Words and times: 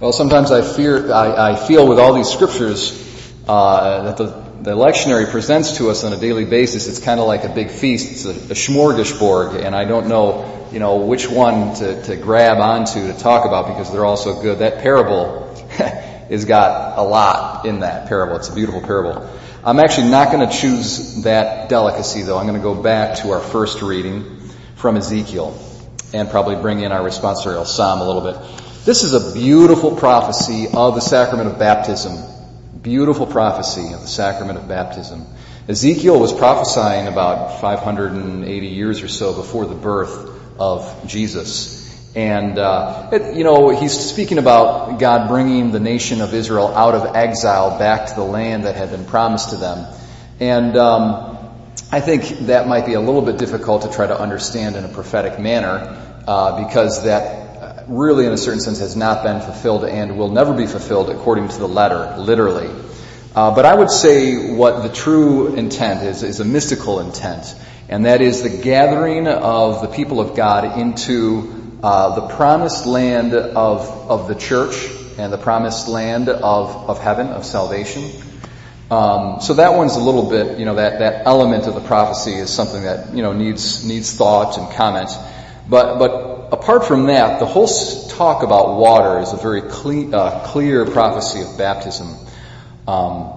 Well, 0.00 0.12
sometimes 0.12 0.50
I 0.50 0.62
fear, 0.62 1.12
I, 1.12 1.52
I 1.52 1.56
feel 1.56 1.86
with 1.86 1.98
all 1.98 2.14
these 2.14 2.30
scriptures 2.30 2.90
uh, 3.46 4.04
that 4.04 4.16
the, 4.16 4.24
the 4.62 4.74
lectionary 4.74 5.30
presents 5.30 5.76
to 5.76 5.90
us 5.90 6.04
on 6.04 6.14
a 6.14 6.16
daily 6.16 6.46
basis. 6.46 6.88
It's 6.88 7.00
kind 7.00 7.20
of 7.20 7.26
like 7.26 7.44
a 7.44 7.50
big 7.50 7.68
feast. 7.68 8.10
It's 8.10 8.24
a, 8.24 8.30
a 8.30 8.56
smorgasbord, 8.56 9.62
and 9.62 9.76
I 9.76 9.84
don't 9.84 10.08
know, 10.08 10.66
you 10.72 10.78
know, 10.78 10.96
which 11.04 11.28
one 11.28 11.74
to, 11.74 12.02
to 12.04 12.16
grab 12.16 12.60
onto 12.60 13.08
to 13.08 13.18
talk 13.18 13.44
about 13.44 13.68
because 13.68 13.92
they're 13.92 14.06
all 14.06 14.16
so 14.16 14.40
good. 14.40 14.60
That 14.60 14.78
parable 14.78 15.54
has 15.68 16.46
got 16.46 16.96
a 16.96 17.02
lot 17.02 17.66
in 17.66 17.80
that 17.80 18.08
parable. 18.08 18.36
It's 18.36 18.48
a 18.48 18.54
beautiful 18.54 18.80
parable. 18.80 19.30
I'm 19.62 19.80
actually 19.80 20.08
not 20.08 20.32
going 20.32 20.48
to 20.48 20.56
choose 20.56 21.24
that 21.24 21.68
delicacy, 21.68 22.22
though. 22.22 22.38
I'm 22.38 22.46
going 22.46 22.58
to 22.58 22.62
go 22.62 22.82
back 22.82 23.18
to 23.18 23.32
our 23.32 23.40
first 23.40 23.82
reading 23.82 24.48
from 24.76 24.96
Ezekiel 24.96 25.58
and 26.14 26.30
probably 26.30 26.56
bring 26.56 26.80
in 26.80 26.90
our 26.90 27.06
responsorial 27.06 27.66
psalm 27.66 28.00
a 28.00 28.06
little 28.06 28.22
bit. 28.22 28.59
This 28.82 29.02
is 29.02 29.12
a 29.12 29.34
beautiful 29.34 29.94
prophecy 29.94 30.66
of 30.72 30.94
the 30.94 31.02
sacrament 31.02 31.50
of 31.50 31.58
baptism. 31.58 32.16
Beautiful 32.80 33.26
prophecy 33.26 33.92
of 33.92 34.00
the 34.00 34.08
sacrament 34.08 34.58
of 34.58 34.68
baptism. 34.68 35.26
Ezekiel 35.68 36.18
was 36.18 36.32
prophesying 36.32 37.06
about 37.06 37.60
580 37.60 38.66
years 38.66 39.02
or 39.02 39.08
so 39.08 39.34
before 39.34 39.66
the 39.66 39.74
birth 39.74 40.58
of 40.58 41.06
Jesus. 41.06 41.78
And, 42.16 42.58
uh, 42.58 43.10
it, 43.12 43.36
you 43.36 43.44
know, 43.44 43.68
he's 43.68 43.92
speaking 43.92 44.38
about 44.38 44.98
God 44.98 45.28
bringing 45.28 45.72
the 45.72 45.80
nation 45.80 46.22
of 46.22 46.32
Israel 46.32 46.68
out 46.68 46.94
of 46.94 47.14
exile 47.14 47.78
back 47.78 48.08
to 48.08 48.14
the 48.14 48.24
land 48.24 48.64
that 48.64 48.76
had 48.76 48.90
been 48.90 49.04
promised 49.04 49.50
to 49.50 49.56
them. 49.56 49.94
And 50.40 50.74
um, 50.78 51.52
I 51.92 52.00
think 52.00 52.46
that 52.46 52.66
might 52.66 52.86
be 52.86 52.94
a 52.94 53.00
little 53.00 53.22
bit 53.22 53.36
difficult 53.36 53.82
to 53.82 53.90
try 53.90 54.06
to 54.06 54.18
understand 54.18 54.76
in 54.76 54.84
a 54.84 54.88
prophetic 54.88 55.38
manner 55.38 56.22
uh, 56.26 56.64
because 56.64 57.04
that 57.04 57.39
really, 57.90 58.24
in 58.24 58.32
a 58.32 58.36
certain 58.36 58.60
sense, 58.60 58.78
has 58.78 58.94
not 58.94 59.24
been 59.24 59.40
fulfilled 59.40 59.84
and 59.84 60.16
will 60.16 60.30
never 60.30 60.54
be 60.54 60.66
fulfilled 60.66 61.10
according 61.10 61.48
to 61.48 61.58
the 61.58 61.66
letter, 61.66 62.16
literally. 62.18 62.70
Uh, 63.34 63.54
but 63.54 63.64
I 63.64 63.74
would 63.74 63.90
say 63.90 64.54
what 64.54 64.82
the 64.82 64.88
true 64.88 65.54
intent 65.54 66.04
is, 66.04 66.22
is 66.22 66.40
a 66.40 66.44
mystical 66.44 67.00
intent, 67.00 67.54
and 67.88 68.06
that 68.06 68.20
is 68.20 68.42
the 68.42 68.62
gathering 68.62 69.26
of 69.26 69.82
the 69.82 69.88
people 69.88 70.20
of 70.20 70.36
God 70.36 70.78
into 70.78 71.78
uh, 71.82 72.14
the 72.14 72.34
promised 72.34 72.86
land 72.86 73.34
of, 73.34 73.80
of 74.10 74.28
the 74.28 74.34
church 74.34 74.88
and 75.18 75.32
the 75.32 75.38
promised 75.38 75.88
land 75.88 76.28
of, 76.28 76.88
of 76.88 77.00
heaven, 77.00 77.26
of 77.28 77.44
salvation. 77.44 78.10
Um, 78.90 79.40
so 79.40 79.54
that 79.54 79.74
one's 79.74 79.96
a 79.96 80.00
little 80.00 80.28
bit, 80.28 80.58
you 80.58 80.64
know, 80.64 80.74
that, 80.76 80.98
that 80.98 81.26
element 81.26 81.66
of 81.66 81.74
the 81.74 81.80
prophecy 81.80 82.32
is 82.32 82.50
something 82.50 82.82
that, 82.82 83.14
you 83.14 83.22
know, 83.22 83.32
needs, 83.32 83.84
needs 83.84 84.12
thought 84.12 84.58
and 84.58 84.70
comment. 84.72 85.10
But, 85.68 85.98
but 85.98 86.29
apart 86.52 86.86
from 86.86 87.06
that, 87.06 87.40
the 87.40 87.46
whole 87.46 87.68
talk 88.08 88.42
about 88.42 88.76
water 88.76 89.20
is 89.20 89.32
a 89.32 89.36
very 89.36 89.62
clean, 89.62 90.14
uh, 90.14 90.44
clear 90.46 90.84
prophecy 90.86 91.40
of 91.42 91.56
baptism. 91.56 92.14
Um, 92.86 93.32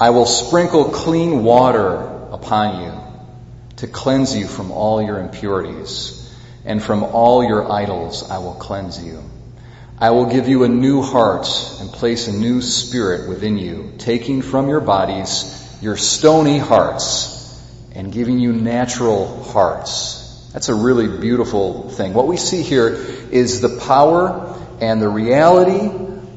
I 0.00 0.10
will 0.10 0.26
sprinkle 0.26 0.86
clean 0.86 1.44
water 1.44 1.96
upon 2.32 2.82
you 2.82 2.92
to 3.76 3.86
cleanse 3.86 4.34
you 4.34 4.46
from 4.46 4.70
all 4.70 5.02
your 5.02 5.20
impurities, 5.20 6.20
and 6.64 6.82
from 6.82 7.02
all 7.04 7.44
your 7.44 7.70
idols 7.70 8.30
I 8.30 8.38
will 8.38 8.54
cleanse 8.54 9.02
you. 9.02 9.22
I 9.98 10.10
will 10.10 10.26
give 10.26 10.48
you 10.48 10.64
a 10.64 10.68
new 10.68 11.02
heart 11.02 11.46
and 11.80 11.90
place 11.90 12.26
a 12.28 12.32
new 12.32 12.60
spirit 12.60 13.28
within 13.28 13.58
you, 13.58 13.92
taking 13.98 14.42
from 14.42 14.68
your 14.68 14.80
bodies 14.80 15.60
your 15.84 15.96
stony 15.98 16.58
hearts 16.58 17.30
and 17.94 18.10
giving 18.10 18.38
you 18.38 18.52
natural 18.52 19.42
hearts 19.44 20.23
that's 20.54 20.68
a 20.68 20.74
really 20.74 21.18
beautiful 21.18 21.90
thing. 21.90 22.14
What 22.14 22.28
we 22.28 22.36
see 22.36 22.62
here 22.62 22.86
is 22.88 23.60
the 23.60 23.80
power 23.80 24.56
and 24.80 25.02
the 25.02 25.08
reality 25.08 25.90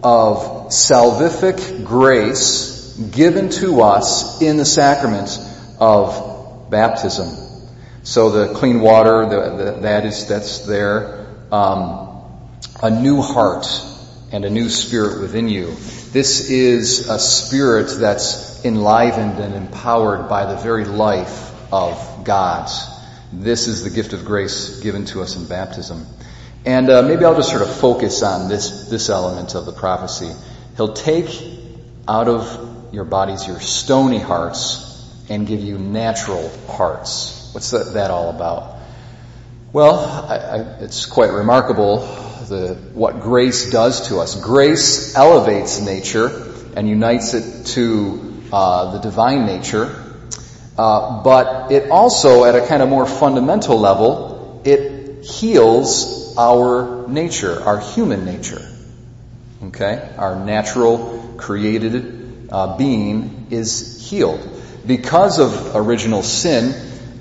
of 0.04 0.70
salvific 0.70 1.86
grace 1.86 2.98
given 2.98 3.50
to 3.50 3.82
us 3.82 4.42
in 4.42 4.58
the 4.58 4.66
sacrament 4.66 5.40
of 5.80 6.72
baptism. 6.72 7.30
So 8.02 8.32
the 8.32 8.56
clean 8.56 8.82
water, 8.82 9.28
the, 9.30 9.64
the, 9.64 9.72
that 9.82 10.04
is, 10.04 10.28
that's 10.28 10.66
there. 10.66 11.28
Um, 11.52 12.24
a 12.82 12.90
new 12.90 13.22
heart 13.22 13.68
and 14.32 14.46
a 14.46 14.50
new 14.50 14.70
spirit 14.70 15.22
within 15.22 15.48
you. 15.48 15.68
This 16.12 16.50
is 16.50 17.08
a 17.08 17.20
spirit 17.20 18.00
that's 18.00 18.66
enlivened 18.66 19.38
and 19.38 19.54
empowered 19.54 20.28
by 20.28 20.52
the 20.52 20.56
very 20.56 20.86
life 20.86 21.54
of 21.72 22.24
God. 22.24 22.68
This 23.44 23.68
is 23.68 23.84
the 23.84 23.92
gift 23.92 24.14
of 24.14 24.26
grace 24.26 24.80
given 24.80 25.06
to 25.06 25.22
us 25.22 25.36
in 25.36 25.48
baptism. 25.48 26.06
And 26.66 26.90
uh, 26.90 27.04
maybe 27.04 27.24
I'll 27.24 27.36
just 27.36 27.52
sort 27.52 27.62
of 27.62 27.74
focus 27.74 28.24
on 28.24 28.50
this, 28.50 28.90
this 28.90 29.10
element 29.10 29.54
of 29.54 29.66
the 29.66 29.72
prophecy. 29.72 30.32
He'll 30.76 30.94
take 30.94 31.30
out 32.08 32.28
of 32.28 32.94
your 32.94 33.06
bodies 33.06 33.48
your 33.48 33.60
stony 33.60 34.20
hearts 34.20 34.84
and 35.30 35.46
give 35.46 35.62
you 35.62 35.78
natural 35.78 36.50
hearts. 36.68 37.52
What's 37.54 37.72
that, 37.72 37.94
that 37.94 38.12
all 38.12 38.32
about? 38.32 38.78
Well, 39.72 40.00
I, 40.00 40.36
I, 40.36 40.60
it's 40.82 41.06
quite 41.06 41.32
remarkable 41.32 41.98
the, 42.50 42.76
what 42.94 43.20
grace 43.20 43.70
does 43.70 44.08
to 44.10 44.18
us. 44.18 44.42
Grace 44.42 45.16
elevates 45.16 45.80
nature 45.80 46.54
and 46.76 46.90
unites 46.90 47.34
it 47.34 47.66
to 47.68 48.42
uh, 48.52 48.94
the 48.94 49.00
divine 49.00 49.46
nature 49.46 50.07
uh, 50.78 51.24
but 51.24 51.72
it 51.72 51.90
also, 51.90 52.46
at 52.46 52.56
a 52.56 52.68
kind 52.68 52.84
of 52.84 52.90
more 52.90 53.06
fundamental 53.08 53.80
level, 53.80 54.62
it 54.64 55.26
heals 55.26 56.36
our 56.38 57.08
nature, 57.08 57.62
our 57.64 57.80
human 57.80 58.26
nature. 58.26 58.62
Okay? 59.64 60.14
Our 60.18 60.36
natural 60.36 61.36
created 61.38 62.50
uh, 62.52 62.78
being 62.78 63.48
is 63.50 64.08
healed. 64.08 64.48
Because 64.86 65.40
of 65.40 65.76
original 65.76 66.22
sin, 66.22 66.76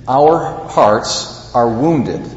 our 0.07 0.69
hearts 0.69 1.55
are 1.55 1.69
wounded. 1.69 2.31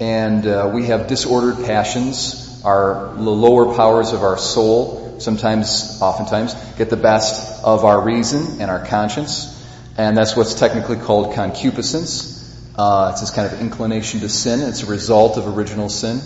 And 0.00 0.46
uh, 0.46 0.70
we 0.74 0.86
have 0.86 1.06
disordered 1.06 1.64
passions. 1.64 2.62
Our 2.64 3.14
lower 3.14 3.76
powers 3.76 4.12
of 4.12 4.22
our 4.22 4.36
soul 4.36 5.20
sometimes, 5.20 6.00
oftentimes, 6.02 6.54
get 6.76 6.90
the 6.90 6.96
best 6.96 7.62
of 7.62 7.84
our 7.84 8.00
reason 8.00 8.60
and 8.60 8.70
our 8.70 8.84
conscience. 8.84 9.53
And 9.96 10.16
that's 10.16 10.36
what's 10.36 10.54
technically 10.54 10.96
called 10.96 11.34
concupiscence. 11.34 12.42
Uh, 12.76 13.10
it's 13.12 13.20
this 13.20 13.30
kind 13.30 13.52
of 13.52 13.60
inclination 13.60 14.20
to 14.20 14.28
sin. 14.28 14.60
It's 14.60 14.82
a 14.82 14.86
result 14.86 15.36
of 15.38 15.46
original 15.56 15.88
sin. 15.88 16.20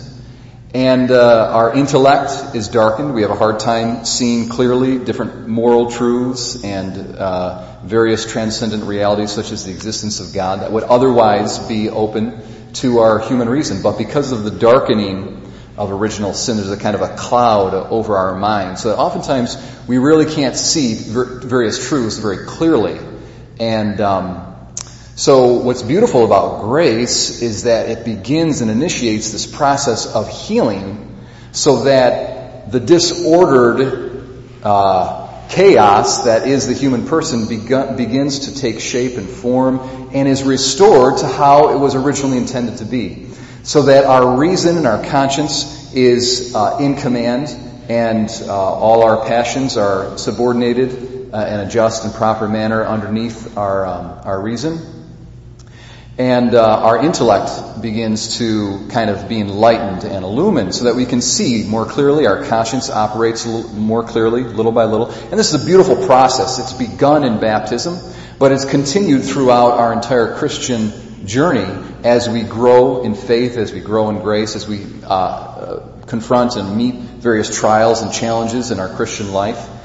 And 0.73 1.09
uh, 1.09 1.51
our 1.51 1.75
intellect 1.75 2.55
is 2.55 2.67
darkened. 2.67 3.13
We 3.13 3.23
have 3.23 3.31
a 3.31 3.35
hard 3.35 3.59
time 3.59 4.05
seeing 4.05 4.49
clearly 4.49 5.03
different 5.03 5.47
moral 5.47 5.89
truths 5.89 6.63
and 6.63 7.15
uh, 7.15 7.79
various 7.83 8.31
transcendent 8.31 8.83
realities, 8.83 9.31
such 9.31 9.51
as 9.51 9.65
the 9.65 9.71
existence 9.71 10.19
of 10.19 10.33
God, 10.33 10.61
that 10.61 10.71
would 10.71 10.83
otherwise 10.83 11.59
be 11.59 11.89
open 11.89 12.41
to 12.73 12.99
our 12.99 13.19
human 13.19 13.49
reason. 13.49 13.81
But 13.81 13.97
because 13.97 14.31
of 14.31 14.43
the 14.43 14.51
darkening 14.51 15.51
of 15.75 15.91
original 15.91 16.33
sin, 16.33 16.57
there's 16.57 16.71
a 16.71 16.77
kind 16.77 16.95
of 16.95 17.01
a 17.01 17.15
cloud 17.15 17.73
over 17.73 18.17
our 18.17 18.35
minds. 18.35 18.83
So 18.83 18.89
that 18.89 18.97
oftentimes 18.97 19.57
we 19.87 19.97
really 19.97 20.31
can't 20.31 20.55
see 20.55 20.93
various 20.95 21.87
truths 21.87 22.17
very 22.17 22.45
clearly. 22.45 22.99
And 23.59 23.99
um, 23.99 24.55
so, 25.15 25.57
what's 25.57 25.83
beautiful 25.83 26.23
about 26.23 26.61
grace 26.61 27.41
is 27.41 27.63
that 27.63 27.89
it 27.89 28.05
begins 28.05 28.61
and 28.61 28.71
initiates 28.71 29.31
this 29.31 29.45
process 29.45 30.05
of 30.15 30.29
healing 30.29 31.25
so 31.51 31.83
that 31.83 32.71
the 32.71 32.79
disordered 32.79 34.23
uh, 34.63 35.47
chaos 35.49 36.23
that 36.23 36.47
is 36.47 36.67
the 36.67 36.73
human 36.73 37.05
person 37.05 37.47
begins 37.49 38.39
to 38.47 38.55
take 38.55 38.79
shape 38.79 39.17
and 39.17 39.27
form 39.27 39.79
and 40.13 40.27
is 40.27 40.43
restored 40.43 41.17
to 41.17 41.27
how 41.27 41.75
it 41.75 41.79
was 41.79 41.95
originally 41.95 42.37
intended 42.37 42.77
to 42.77 42.85
be. 42.85 43.27
So 43.63 43.83
that 43.83 44.05
our 44.05 44.37
reason 44.37 44.77
and 44.77 44.87
our 44.87 45.03
conscience 45.03 45.93
is 45.93 46.55
uh, 46.55 46.77
in 46.79 46.95
command 46.95 47.49
and 47.89 48.29
uh, 48.43 48.53
all 48.53 49.03
our 49.03 49.25
passions 49.25 49.75
are 49.75 50.17
subordinated 50.17 51.08
uh, 51.33 51.45
in 51.45 51.59
a 51.59 51.69
just 51.69 52.05
and 52.05 52.13
proper 52.13 52.47
manner 52.47 52.85
underneath 52.85 53.57
our, 53.57 53.85
um, 53.85 54.19
our 54.23 54.41
reason. 54.41 54.99
And 56.17 56.53
uh, 56.53 56.61
our 56.61 56.97
intellect 57.01 57.81
begins 57.81 58.39
to 58.39 58.89
kind 58.89 59.09
of 59.09 59.29
be 59.29 59.39
enlightened 59.39 60.03
and 60.03 60.25
illumined 60.25 60.75
so 60.75 60.83
that 60.83 60.95
we 60.95 61.05
can 61.05 61.21
see 61.21 61.63
more 61.65 61.85
clearly. 61.85 62.27
Our 62.27 62.43
conscience 62.43 62.89
operates 62.89 63.45
more 63.45 64.03
clearly, 64.03 64.43
little 64.43 64.73
by 64.73 64.83
little. 64.83 65.11
And 65.11 65.39
this 65.39 65.53
is 65.53 65.63
a 65.63 65.65
beautiful 65.65 66.05
process. 66.05 66.59
It's 66.59 66.73
begun 66.73 67.23
in 67.23 67.39
baptism, 67.39 67.97
but 68.37 68.51
it's 68.51 68.65
continued 68.65 69.23
throughout 69.23 69.79
our 69.79 69.93
entire 69.93 70.35
Christian 70.35 71.25
journey 71.25 71.67
as 72.03 72.27
we 72.27 72.43
grow 72.43 73.03
in 73.03 73.15
faith, 73.15 73.55
as 73.55 73.71
we 73.71 73.79
grow 73.79 74.09
in 74.09 74.19
grace, 74.19 74.57
as 74.57 74.67
we 74.67 74.85
uh, 75.05 75.13
uh 75.13 75.85
confront 76.05 76.55
and 76.55 76.75
meet 76.75 76.95
various 76.95 77.55
trials 77.55 78.01
and 78.01 78.11
challenges 78.11 78.71
in 78.71 78.79
our 78.79 78.89
Christian 78.89 79.31
life. 79.31 79.78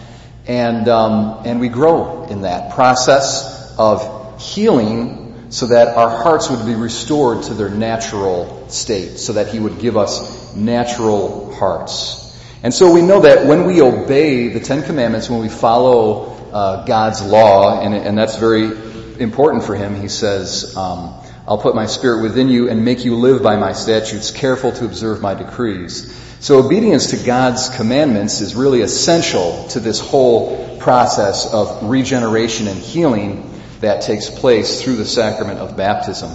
And, 0.46 0.88
um, 0.88 1.42
and 1.46 1.60
we 1.60 1.68
grow 1.68 2.26
in 2.26 2.42
that 2.42 2.74
process 2.74 3.74
of 3.78 4.40
healing 4.40 5.50
so 5.50 5.66
that 5.66 5.96
our 5.96 6.10
hearts 6.10 6.50
would 6.50 6.66
be 6.66 6.74
restored 6.74 7.44
to 7.44 7.54
their 7.54 7.70
natural 7.70 8.68
state, 8.68 9.18
so 9.18 9.34
that 9.34 9.48
He 9.48 9.58
would 9.58 9.78
give 9.78 9.96
us 9.96 10.54
natural 10.54 11.54
hearts. 11.54 12.20
And 12.62 12.72
so 12.72 12.92
we 12.92 13.02
know 13.02 13.20
that 13.20 13.46
when 13.46 13.66
we 13.66 13.82
obey 13.82 14.48
the 14.48 14.60
Ten 14.60 14.82
Commandments, 14.82 15.28
when 15.28 15.40
we 15.40 15.48
follow 15.48 16.34
uh, 16.50 16.84
God's 16.86 17.22
law, 17.22 17.80
and, 17.80 17.94
and, 17.94 18.16
that's 18.16 18.36
very 18.36 18.64
important 19.20 19.64
for 19.64 19.74
him, 19.74 20.00
he 20.00 20.08
says, 20.08 20.76
um, 20.76 21.14
I'll 21.46 21.58
put 21.58 21.74
my 21.74 21.86
spirit 21.86 22.22
within 22.22 22.48
you 22.48 22.70
and 22.70 22.84
make 22.84 23.04
you 23.04 23.16
live 23.16 23.42
by 23.42 23.56
my 23.56 23.72
statutes, 23.72 24.30
careful 24.30 24.72
to 24.72 24.84
observe 24.84 25.20
my 25.20 25.34
decrees. 25.34 26.23
So 26.44 26.58
obedience 26.58 27.06
to 27.12 27.16
God's 27.16 27.70
commandments 27.70 28.42
is 28.42 28.54
really 28.54 28.82
essential 28.82 29.66
to 29.68 29.80
this 29.80 29.98
whole 29.98 30.76
process 30.76 31.50
of 31.50 31.84
regeneration 31.84 32.68
and 32.68 32.76
healing 32.76 33.50
that 33.80 34.02
takes 34.02 34.28
place 34.28 34.82
through 34.82 34.96
the 34.96 35.06
sacrament 35.06 35.58
of 35.58 35.74
baptism. 35.74 36.30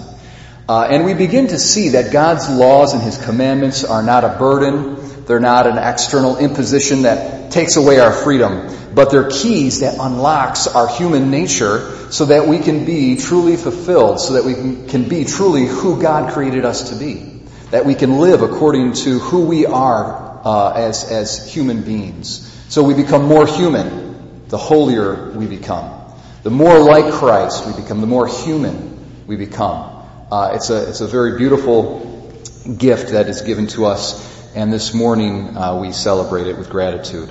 Uh, 0.68 0.88
and 0.90 1.06
we 1.06 1.14
begin 1.14 1.50
to 1.50 1.60
see 1.60 1.90
that 1.90 2.12
God's 2.12 2.50
laws 2.50 2.96
and 2.96 3.04
His 3.04 3.24
commandments 3.24 3.84
are 3.84 4.02
not 4.02 4.24
a 4.24 4.30
burden. 4.30 5.26
They're 5.26 5.40
not 5.40 5.68
an 5.68 5.78
external 5.78 6.38
imposition 6.38 7.04
that 7.04 7.52
takes 7.52 7.76
away 7.76 8.00
our 8.00 8.12
freedom, 8.12 8.68
but 8.96 9.12
they're 9.12 9.30
keys 9.30 9.82
that 9.82 10.00
unlocks 10.00 10.66
our 10.66 10.88
human 10.88 11.30
nature 11.30 12.10
so 12.10 12.26
that 12.26 12.48
we 12.48 12.58
can 12.58 12.84
be 12.84 13.16
truly 13.16 13.58
fulfilled, 13.58 14.20
so 14.20 14.34
that 14.34 14.44
we 14.44 14.88
can 14.88 15.08
be 15.08 15.26
truly 15.26 15.68
who 15.68 16.02
God 16.02 16.34
created 16.34 16.66
us 16.66 16.90
to 16.90 16.96
be 16.96 17.29
that 17.72 17.86
we 17.86 17.96
can 17.96 18.18
live 18.20 18.42
according 18.42 18.94
to 18.94 19.20
who 19.20 19.46
we 19.46 19.66
are 19.66 20.42
uh, 20.44 20.72
as, 20.72 21.10
as 21.12 21.52
human 21.52 21.82
beings. 21.82 22.46
So 22.70 22.84
we 22.84 22.94
become 22.94 23.26
more 23.26 23.46
human, 23.46 24.48
the 24.48 24.58
holier 24.58 25.32
we 25.32 25.48
become. 25.48 26.00
The 26.44 26.50
more 26.50 26.80
like 26.80 27.14
Christ 27.14 27.68
we 27.68 27.74
become, 27.82 28.02
the 28.02 28.08
more 28.08 28.28
human 28.28 29.26
we 29.28 29.36
become. 29.36 30.06
Uh, 30.32 30.52
it's, 30.56 30.70
a, 30.70 30.90
it's 30.90 31.02
a 31.02 31.08
very 31.08 31.38
beautiful 31.38 32.34
gift 32.78 33.10
that 33.10 33.28
is 33.28 33.42
given 33.42 33.68
to 33.68 33.86
us, 33.86 34.56
and 34.56 34.72
this 34.72 34.94
morning 34.94 35.58
uh, 35.58 35.80
we 35.80 35.92
celebrate 35.92 36.48
it 36.48 36.58
with 36.58 36.70
gratitude. 36.70 37.30